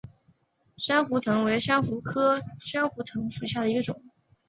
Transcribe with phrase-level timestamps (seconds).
[0.77, 4.01] 珊瑚藤为蓼科珊瑚藤属下的一个种。